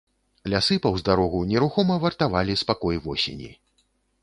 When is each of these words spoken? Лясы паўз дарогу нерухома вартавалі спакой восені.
Лясы 0.53 0.77
паўз 0.85 1.03
дарогу 1.09 1.41
нерухома 1.51 1.99
вартавалі 2.05 2.57
спакой 2.65 2.95
восені. 3.07 3.55